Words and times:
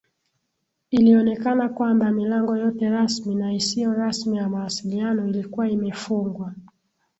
Ilionekana 0.91 1.69
kwamba 1.69 2.11
milango 2.11 2.57
yote 2.57 2.89
rasmi 2.89 3.35
na 3.35 3.53
isiyo 3.53 3.93
rasmi 3.93 4.37
ya 4.37 4.49
mawasiliano 4.49 5.27
ilikuwa 5.27 5.69
imefungwa 5.69 6.53